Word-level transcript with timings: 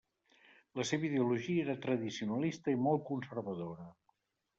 La 0.79 0.85
seva 0.91 1.05
ideologia 1.09 1.61
era 1.65 1.75
tradicionalista 1.83 2.73
i 2.73 2.79
molt 2.87 3.05
conservadora. 3.11 3.87